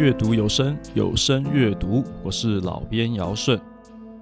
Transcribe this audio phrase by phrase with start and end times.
[0.00, 3.60] 阅读有声，有声阅读，我是老编姚顺。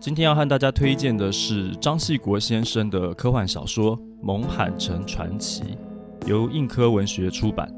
[0.00, 5.78] 今天要和大家推荐的是张系国先生的科幻小说《蒙罕城传奇》，
[6.28, 7.72] 由印科文学出版。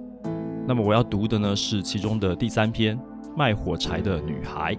[0.66, 2.98] 那么我要读的呢是其中的第三篇
[3.36, 4.74] 《卖火柴的女孩》。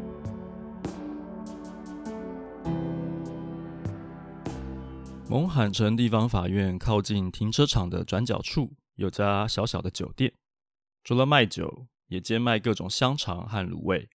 [5.30, 10.34] 蒙罕城地方法院靠近停车场的转角处有家小小的酒店，
[11.04, 14.10] 除了卖酒，也兼卖各种香肠和卤味。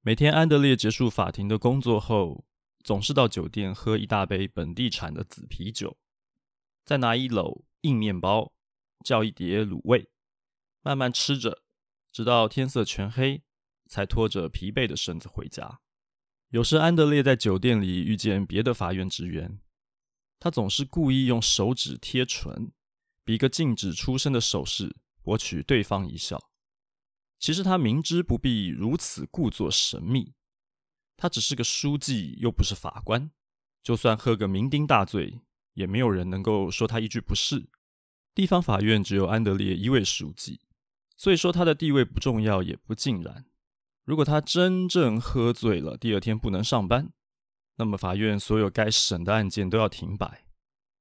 [0.00, 2.44] 每天安德烈结束法庭的工作后，
[2.82, 5.96] 总是到酒店喝一大杯本地产的紫啤酒，
[6.84, 8.52] 再拿一篓硬面包，
[9.04, 10.10] 叫一碟卤味，
[10.82, 11.62] 慢慢吃着，
[12.10, 13.44] 直到天色全黑，
[13.86, 15.78] 才拖着疲惫的身子回家。
[16.48, 19.60] 有时安德烈在酒店里遇见别的法院职员。
[20.40, 22.72] 他总是故意用手指贴唇，
[23.24, 26.50] 比个禁止出声的手势，博取对方一笑。
[27.42, 30.32] 其实他明知不必如此故作神秘，
[31.16, 33.32] 他只是个书记，又不是法官。
[33.82, 35.40] 就算喝个酩酊大醉，
[35.74, 37.68] 也没有人能够说他一句不是。
[38.32, 40.60] 地方法院只有安德烈一位书记，
[41.16, 43.44] 所以说他的地位不重要也不尽然。
[44.04, 47.12] 如果他真正喝醉了，第二天不能上班。
[47.74, 50.44] 那么，法院所有该审的案件都要停摆。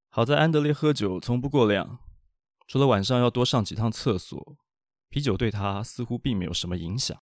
[0.09, 2.00] 好在安德烈喝酒从不过量，
[2.67, 4.58] 除了晚上要多上几趟厕所，
[5.12, 7.22] 啤酒对他似乎并没有什么影响。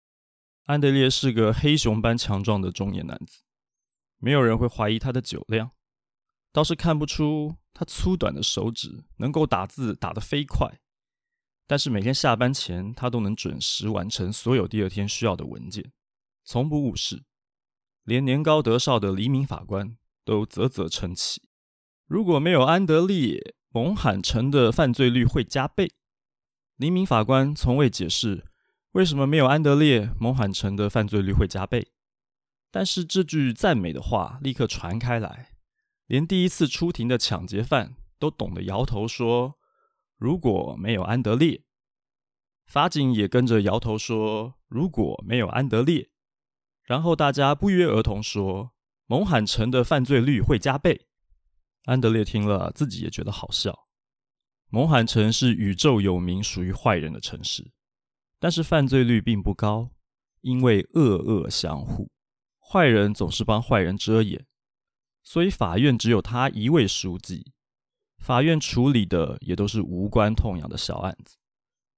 [0.66, 3.42] 安德烈是个黑熊般强壮的中年男子，
[4.18, 5.72] 没有人会怀疑他的酒量，
[6.52, 10.78] 倒是看不出他粗短的手指能够打字打得飞快。
[11.66, 15.90] 但是每天下班前，他都能准时完成所有第二天需要的文件，
[16.44, 17.24] 从不误事。
[18.04, 21.42] 连年高德少的黎明法官都啧啧称奇。
[22.06, 25.92] 如果没有安德烈，蒙罕城的犯罪率会加倍。
[26.82, 28.44] 黎明法官从未解释
[28.90, 31.92] 为什么没有安德烈，蒙罕城的犯罪率会加倍。
[32.72, 35.50] 但是这句赞美的话立刻传开来，
[36.08, 39.60] 连第一次出庭的抢劫犯都懂得摇头说
[40.18, 41.62] ：“如果没有安德烈。”
[42.66, 46.10] 法警也跟着摇头说：“如果没有安德烈。”
[46.82, 48.72] 然后大家不约而同说
[49.06, 51.06] ：“蒙罕城的犯罪率会加倍。”
[51.86, 53.86] 安德烈听了，自己也觉得好笑。
[54.74, 57.70] 蒙罕城是宇宙有名属于坏人的城市，
[58.38, 59.90] 但是犯罪率并不高，
[60.40, 62.10] 因为恶恶相互，
[62.58, 64.46] 坏人总是帮坏人遮掩，
[65.22, 67.52] 所以法院只有他一位书记，
[68.16, 71.36] 法院处理的也都是无关痛痒的小案子。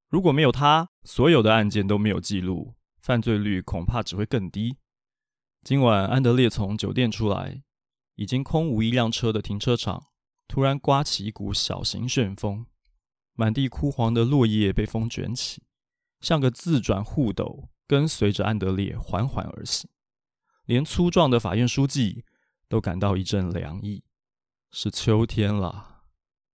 [0.09, 2.75] 如果没有他，所有的案件都没有记录。
[2.99, 4.79] 犯罪率恐怕只会更低。
[5.63, 7.63] 今晚，安德烈从酒店出来，
[8.17, 10.07] 已经空无一辆车的停车场，
[10.47, 12.67] 突然刮起一股小型旋风，
[13.35, 15.63] 满地枯黄的落叶被风卷起，
[16.21, 19.91] 像个自转护斗，跟随着安德烈缓缓而行。
[20.65, 22.25] 连粗壮的法院书记
[22.69, 24.05] 都感到一阵凉意。
[24.71, 26.03] 是秋天了，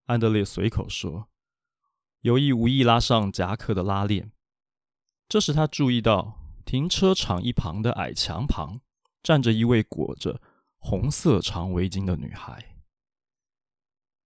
[0.06, 1.28] 安德烈随口说，
[2.20, 4.32] 有意无意拉上夹克的拉链。
[5.28, 6.38] 这时他注意到。
[6.62, 8.80] 停车场一旁的矮墙旁，
[9.24, 10.40] 站着一位裹着
[10.78, 12.69] 红色长围巾的女孩。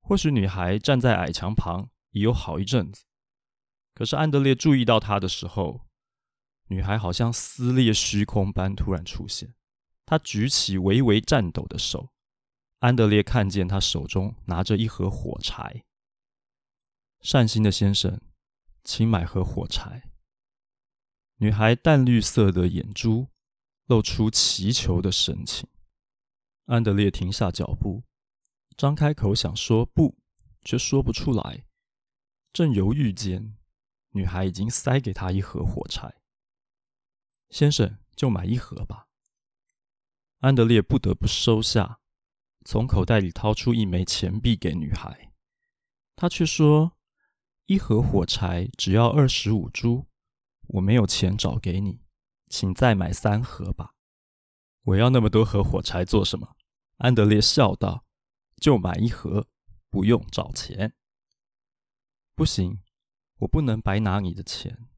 [0.06, 3.04] 或许女孩站在矮墙旁已有好一阵子，
[3.94, 5.86] 可是安德烈注意到她的时候，
[6.68, 9.54] 女孩好像撕裂虚空般突然出现。
[10.04, 12.12] 她举起微微颤抖的手，
[12.80, 15.84] 安德烈看见她手中拿着一盒火柴。
[17.22, 18.20] 善心的先生，
[18.82, 20.10] 请买盒火柴。
[21.38, 23.28] 女孩淡绿色的眼珠
[23.86, 25.66] 露出祈求的神情。
[26.66, 28.04] 安德烈停下脚步，
[28.76, 30.18] 张开口想说不，
[30.62, 31.64] 却说不出来。
[32.52, 33.56] 正犹豫间，
[34.10, 36.14] 女孩已经塞给他一盒火柴。
[37.50, 39.06] 先生，就买一盒吧。
[40.40, 42.00] 安德烈不得不收下，
[42.64, 45.32] 从口袋里掏出一枚钱币给女孩。
[46.16, 46.96] 他却说
[47.66, 50.06] ：“一盒火柴只要二十五铢。”
[50.68, 52.00] 我没有钱找给你，
[52.48, 53.94] 请再买三盒吧。
[54.84, 56.56] 我要那么多盒火柴做什么？
[56.96, 58.06] 安德烈笑道
[58.64, 59.46] ：“就买一盒，
[59.90, 60.94] 不用找钱。”
[62.34, 62.80] 不行，
[63.40, 64.88] 我不能白拿你的钱。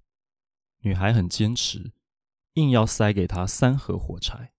[0.82, 1.92] 女孩很坚持，
[2.52, 4.52] 硬要塞给他三盒火柴。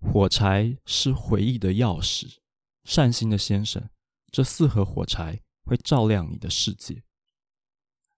[0.00, 2.36] 火柴是回忆的钥匙，
[2.84, 3.90] 善心的先生，
[4.30, 7.02] 这四盒火柴会照亮你的世界。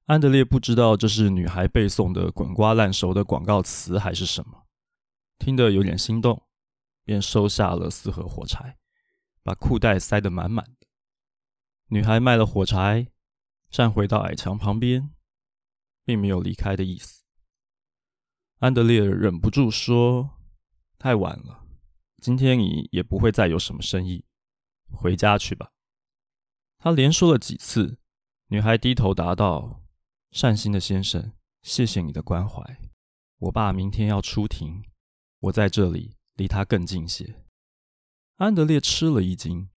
[0.04, 4.66] 安德烈不知道这是女孩背诵的滚瓜烂熟的广告词还是什么，
[5.38, 6.46] 听得有点心动，
[7.04, 8.76] 便收下了四盒火柴，
[9.48, 10.86] 把裤袋塞得满满的。
[11.86, 13.10] 女孩卖了火柴，
[13.70, 15.08] 站回到矮墙旁边，
[16.04, 17.24] 并没有离开的意思。
[18.58, 20.36] 安德烈忍不住说
[21.00, 21.64] ：“太晚了，
[22.20, 24.26] 今天你也不会再有什么生意，
[24.90, 25.70] 回家去吧。”
[26.76, 27.98] 他连说了几次，
[28.48, 29.82] 女孩低头答道
[30.30, 32.62] ：“善心的先生，谢谢你的关怀。
[33.38, 34.84] 我爸明天要出庭，
[35.40, 37.44] 我在这里离他更近些。”
[38.38, 39.68] 安德烈吃了一惊，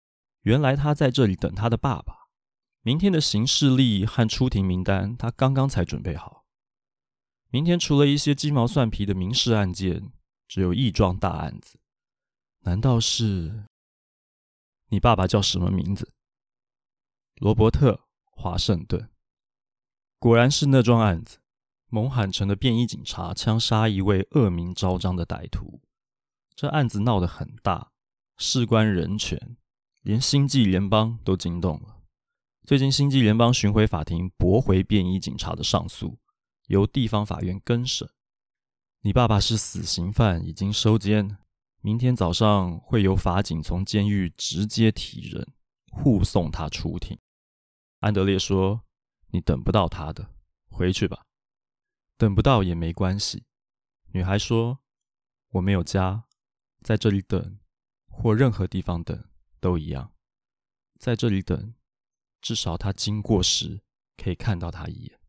[0.42, 2.28] 原来他在这里等他的爸爸。
[2.82, 6.44] 明天的行事历和出庭名单，他刚刚才准备好。
[7.48, 10.12] 明天除了一些鸡毛蒜皮的民事案件，
[10.46, 11.80] 只有一桩大案子。
[12.60, 13.64] 难道是？
[14.88, 16.12] 你爸爸叫什么名字？
[17.36, 17.92] 罗伯特·
[18.30, 19.08] 华盛顿。
[20.18, 21.38] 果然是那桩案子。
[21.88, 25.80] 蒙罕城的便衣警察枪杀一位恶名昭彰的歹徒。
[26.54, 27.89] 这案子闹得很大，
[28.42, 29.38] 事关人权，
[30.00, 32.00] 连星际联邦都惊动了。
[32.64, 36.18] 最近，星际联邦巡回法庭驳回便衣警察的上诉，
[36.68, 38.08] 由地方法院更审。
[39.02, 41.36] 你爸爸是死刑犯，已经收监。
[41.82, 45.52] 明天早上会由法警从监狱直接提人，
[45.90, 47.18] 护送他出庭。
[47.98, 48.84] 安德烈说
[49.32, 50.30] ：“你等不到他的，
[50.70, 51.26] 回去吧。
[52.16, 53.44] 等不到也没关系。”
[54.12, 54.80] 女孩说
[55.52, 56.24] ：“我没有家，
[56.80, 57.58] 在这里等，
[58.10, 59.24] 或任何地方等
[59.60, 60.12] 都一样，
[60.98, 61.74] 在这里等。”
[62.42, 63.82] 至少他经过时
[64.16, 65.20] 可以看到他一眼。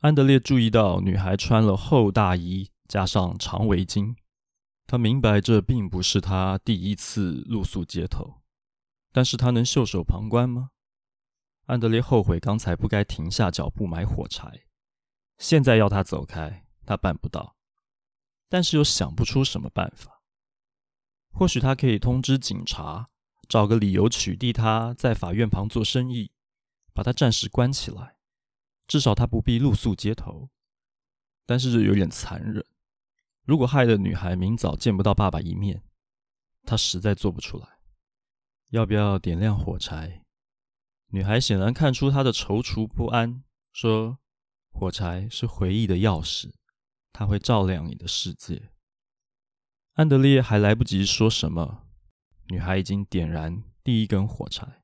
[0.00, 4.14] 安德烈注意到女孩穿了厚大衣，加上长围巾。
[4.86, 8.42] 他明白这并不是他第一次露宿街头，
[9.12, 10.72] 但是他能袖手旁观吗？
[11.64, 14.66] 安德烈后悔刚才不该停下脚步买火柴。
[15.38, 17.56] 现在要他走开，他办不到，
[18.50, 20.15] 但是又想不出什么办法。
[21.36, 23.08] 或许他可以通知警察。
[23.48, 26.32] 找个理由取缔他在法院旁做生意，
[26.92, 28.16] 把他暂时关起来，
[28.88, 30.50] 至少他不必露宿街头。
[31.46, 32.66] 但是这有点残忍，
[33.44, 35.84] 如果害得女孩明早见不到爸爸一面，
[36.64, 37.78] 他实在做不出来。
[38.70, 40.24] 要不要点亮火柴？
[41.10, 44.18] 女孩显然看出他的踌躇不安，说
[44.74, 46.52] ：“火柴是回忆的钥匙，
[47.12, 48.70] 它会照亮你的世界。”
[49.96, 51.84] 安德烈还来不及说什么。
[52.48, 54.82] 女孩已经点燃第一根火柴。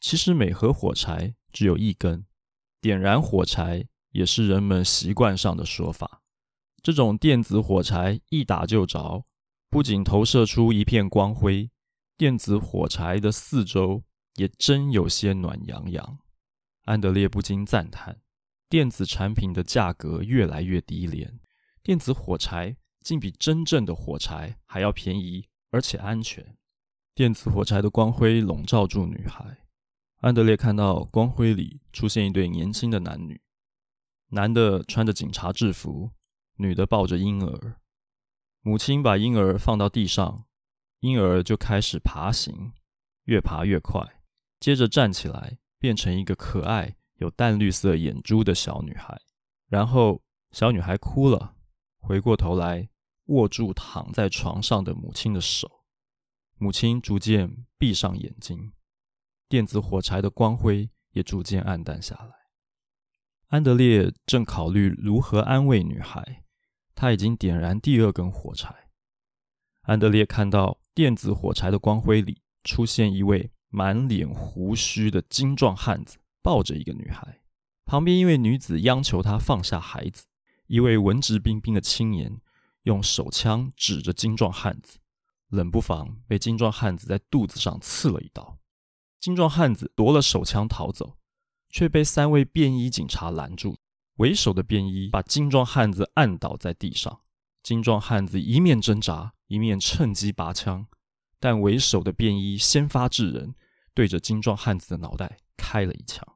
[0.00, 2.24] 其实每盒火柴只有一根，
[2.80, 6.22] 点燃火柴也是人们习惯上的说法。
[6.82, 9.26] 这种电子火柴一打就着，
[9.68, 11.70] 不仅投射出一片光辉，
[12.16, 14.04] 电子火柴的四周
[14.36, 16.18] 也真有些暖洋洋。
[16.86, 18.22] 安德烈不禁赞叹：
[18.70, 21.38] 电子产品的价格越来越低廉，
[21.82, 22.78] 电子火柴
[23.08, 25.48] 竟比真正的火柴还要便宜。
[25.70, 26.58] 而且安全。
[27.14, 29.64] 电子火柴的光辉笼罩住女孩。
[30.18, 33.40] 安德烈看到光辉里出现一对年轻的男女，
[34.28, 36.10] 男的穿着警察制服，
[36.56, 37.80] 女的抱着婴儿。
[38.60, 40.44] 母亲把婴儿放到地上，
[41.00, 42.72] 婴儿就开始爬行，
[43.24, 44.20] 越爬越快，
[44.60, 49.18] 接着站起来，变成一个可爱有淡绿色眼珠的小女孩。
[49.68, 51.54] 然后小女孩哭了，
[51.98, 52.90] 回过头来。
[53.28, 55.80] 握住躺在床上的母亲的手，
[56.56, 58.72] 母亲逐渐闭上眼睛，
[59.48, 62.34] 电子火柴的光辉也逐渐暗淡下来。
[63.48, 66.44] 安德烈正考虑如何安慰女孩，
[66.94, 68.74] 他已经点燃第二根火柴。
[69.82, 77.42] 安德烈看到电子火柴的光辉里出现一位满脸胡须的精壮汉子，抱着一个女孩，
[77.84, 80.24] 旁边一位女子央求他放下孩子，
[80.66, 82.40] 一位文质彬彬的青年。
[82.82, 84.98] 用手枪指着精壮汉子，
[85.48, 88.58] 冷不防被精壮汉子在肚子上刺了一刀。
[89.20, 91.18] 精壮汉子夺了手枪逃走，
[91.70, 93.78] 却被三位便衣警察拦住。
[94.16, 97.20] 为首的便衣把精壮汉子按倒在地上，
[97.62, 100.86] 精壮汉子一面挣扎，一面趁机拔枪，
[101.38, 103.54] 但为首的便衣先发制人，
[103.94, 106.26] 对着精壮汉子的脑袋开了一枪。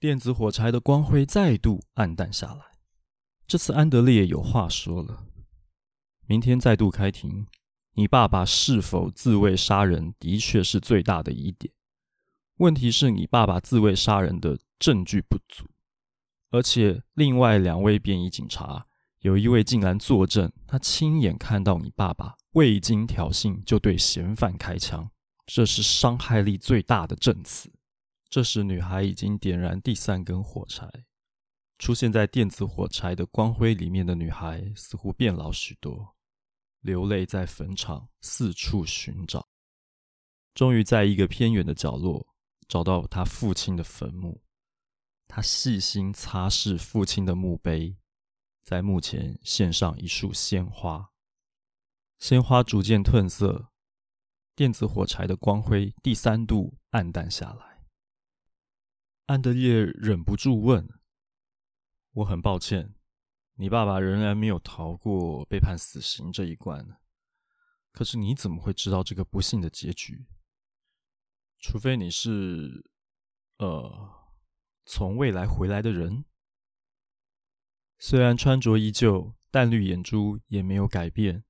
[0.00, 2.77] 电子火柴的光辉再度暗淡下来。
[3.48, 5.24] 这次安德烈有话说了。
[6.26, 7.46] 明天再度开庭，
[7.94, 11.72] 你爸爸是否自卫杀人的确是最大的疑点。
[12.58, 15.64] 问题是你爸爸自卫杀人的证据不足，
[16.50, 18.86] 而且另外两位便衣警察
[19.20, 25.10] 有一位竟然作证，他亲眼看到你爸爸未经挑衅就对嫌犯开枪，
[25.46, 27.72] 这是伤害力最大的证词。
[28.28, 30.86] 这时，女孩已经点燃第三根火柴，
[31.78, 36.16] 出现在电子火柴的光辉里面的女孩似乎变老许多。
[36.80, 39.48] 流泪在坟场四处寻找，
[40.54, 42.26] 终于在一个偏远的角落
[42.68, 44.42] 找到他父亲的坟墓。
[45.26, 47.96] 他细心擦拭父亲的墓碑，
[48.64, 51.10] 在墓前献上一束鲜花。
[52.18, 53.72] 鲜花逐渐褪色，
[54.54, 57.84] 电子火柴的光辉第三度暗淡下来。
[59.26, 60.88] 安德烈忍不住问
[62.18, 62.94] ：“我很抱歉，
[63.54, 66.98] 你爸爸仍然没有逃过被判死刑这一关。
[67.92, 70.26] 可是你怎么会知道这个不幸的结局？
[71.60, 72.90] 除非你是……
[73.58, 74.32] 呃，
[74.84, 76.24] 从未来回来的人。
[77.98, 81.44] 虽然穿着依旧，淡绿眼珠也没有改变。”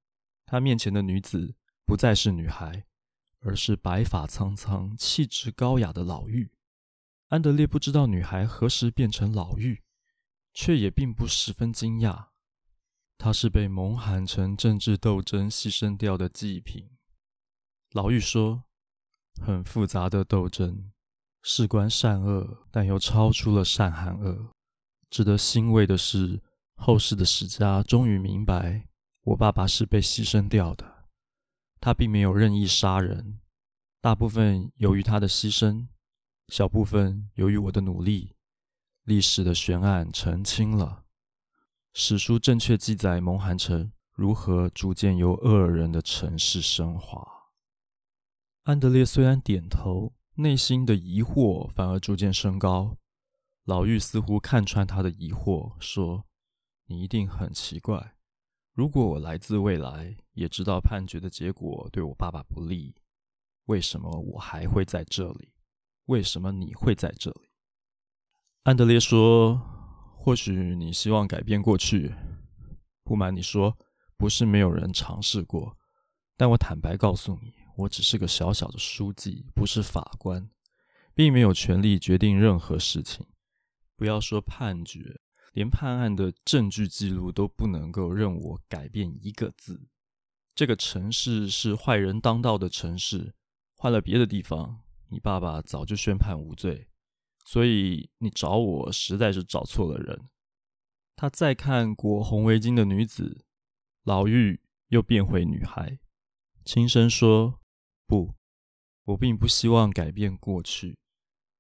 [0.45, 1.57] 他面前的女子
[1.87, 2.85] 不再是女孩，
[3.41, 6.51] 而是白发苍苍、气质高雅的老妪。
[7.29, 9.81] 安德烈不知道女孩何时变成老妪，
[10.53, 12.29] 却也并不十分惊讶。
[13.17, 16.91] 他是被蒙罕城政治斗争牺牲掉的祭品。
[17.93, 18.65] 老嫗说
[19.43, 20.93] ：“很复杂的斗争，
[21.43, 24.51] 事关善恶，但又超出了善和恶。
[25.11, 26.43] 值得欣慰的是，
[26.77, 28.87] 后世的史家终于明白。”
[29.29, 31.05] 我爸爸是被牺牲掉的，
[31.81, 33.41] 他并没有任意杀人，
[34.01, 35.89] 大部分由于他的牺牲，
[36.49, 38.35] 小部分由于我的努力。
[39.09, 41.07] 历史的悬案澄清了，
[41.95, 47.27] 史书正确记载蒙罕城如何逐渐由恶人的城市升华。
[48.65, 52.99] 安德烈虽然点头，内心的疑惑反而逐渐升高。
[53.65, 56.27] 老妪似乎看穿他的疑惑，说
[56.85, 58.15] ：“你一定很奇怪。”
[58.77, 62.95] 如果我来自未来，也知道判决的结果对我爸爸不利，
[63.65, 65.55] 为什么我还会在这里？
[66.05, 67.48] 为什么你会在这里？
[68.69, 69.59] 安德烈说
[70.15, 72.15] ：“或许你希望改变过去。
[73.03, 73.75] 不瞒你说，
[74.19, 75.75] 不是没有人尝试过，
[76.37, 80.51] 但我坦白告诉你，我只是个小小的书记，不是法官，
[81.15, 83.25] 并没有权利决定任何事情。
[83.97, 85.19] 不要说判决。”
[85.55, 89.89] 连判案的证据记录都不能够任我改变一个字。
[90.55, 93.35] 这个城市是坏人当道的城市，
[93.75, 96.88] 换了别的地方，你爸爸早就宣判无罪。
[97.49, 100.21] 所以你找我实在是找错了人。
[101.17, 103.47] 他再看裹红围巾的女子，
[104.03, 105.99] 老妪又变回女孩，
[106.63, 107.59] 轻声说
[108.07, 108.35] ：“不，
[109.05, 110.99] 我并不希望改变过去。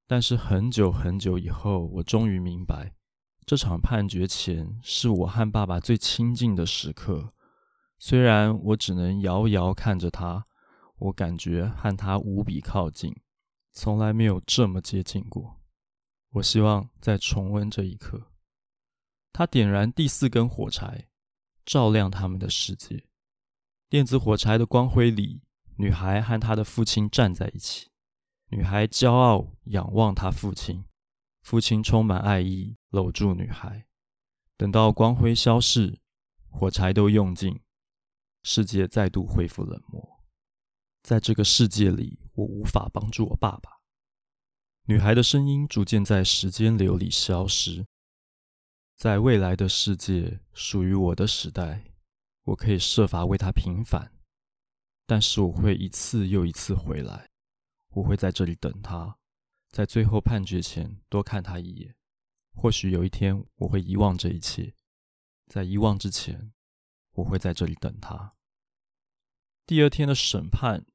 [0.06, 2.94] 但是很久很久以后，我终于明白。”
[3.46, 7.32] 这场判决前是我和爸爸最亲近的时刻，
[7.98, 10.44] 虽然我只能遥遥看着他，
[10.98, 13.16] 我感觉和他无比靠近，
[13.72, 15.57] 从来没有这么接近过。
[16.32, 18.30] 我希望再重温这一刻。
[19.32, 21.08] 他点燃第四根火柴，
[21.64, 23.06] 照亮他们的世界。
[23.88, 25.42] 电子火柴的光辉里，
[25.76, 27.90] 女孩和她的父亲站在一起。
[28.48, 30.84] 女孩骄傲仰望她父亲。
[31.42, 33.86] 父亲充满爱意，搂住女孩。
[34.58, 36.00] 等到光辉消逝，
[36.50, 37.62] 火柴都用尽，
[38.42, 40.20] 世界再度恢复冷漠。
[41.02, 43.77] 在这个世界里，我无法帮助我爸爸。
[44.88, 47.86] 女孩的声音逐渐在时间流里消失。
[48.96, 51.92] 在未来的世界，属于我的时代，
[52.44, 54.10] 我可以设法为她平反。
[55.04, 57.28] 但是我会一次又一次回来，
[57.90, 59.18] 我会在这里等她。
[59.70, 61.94] 在最后判决前，多看她一眼。
[62.54, 64.74] 或许有一天，我会遗忘这一切。
[65.48, 66.54] 在遗忘之前，
[67.12, 68.32] 我会在这里等她。
[69.66, 70.86] 第二天的审判，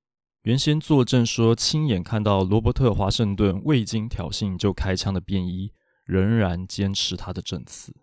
[0.44, 5.72] 原先作证说亲眼看到罗伯特·华盛顿未经挑衅就开枪的便衣，
[6.04, 7.96] 仍然坚持他的证词。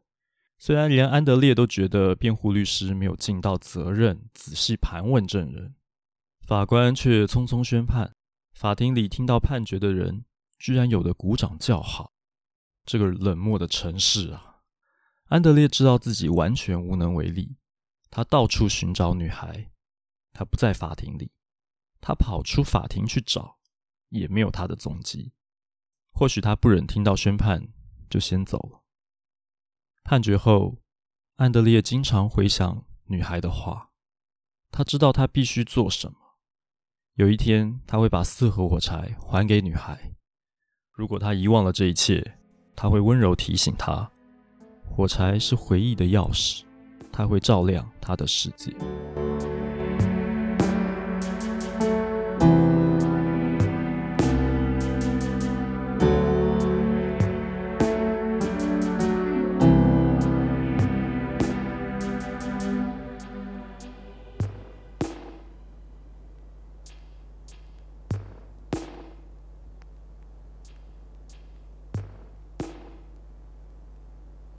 [0.59, 5.75] 虽然连安德烈都觉得辩护律师没有尽到责任，仔细盘问证人，
[6.47, 8.15] 法官却匆匆宣判。
[8.53, 10.25] 法庭里听到判决的人。
[10.59, 12.13] 居然有的鼓掌叫好，
[12.85, 14.57] 这个冷漠的城市啊！
[15.29, 17.57] 安德烈知道自己完全无能为力，
[18.11, 19.71] 他到处寻找女孩，
[20.35, 21.31] 她不在法庭里，
[22.01, 23.59] 他跑出法庭去找，
[24.09, 25.33] 也没有她的踪迹。
[26.13, 27.69] 或许他不忍听到宣判，
[28.09, 28.83] 就先走了。
[30.03, 30.79] 判决后，
[31.37, 33.91] 安德烈经常回想女孩的话，
[34.71, 36.19] 他知道他必须做什么。
[37.15, 40.13] 有一天，他会把四盒火柴还给女孩。
[40.93, 42.39] 如果他遗忘了这一切，
[42.75, 44.11] 他会温柔提醒她：
[44.85, 46.63] 火柴是回忆的钥匙，
[47.13, 48.75] 它会照亮他的世界。